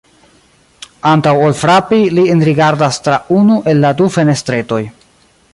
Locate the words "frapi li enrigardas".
1.59-3.01